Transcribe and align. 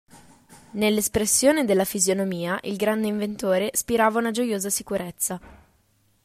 Nella 0.71 0.97
espressione 0.97 1.63
della 1.63 1.83
fisionomia 1.85 2.57
il 2.63 2.75
grande 2.75 3.05
inventore 3.05 3.69
spirava 3.73 4.17
una 4.17 4.31
gioiosa 4.31 4.71
sicurezza. 4.71 5.39